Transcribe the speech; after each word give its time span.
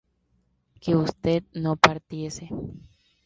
que 0.81 0.95
usted 0.95 1.43
no 1.53 1.75
partiese 1.75 2.49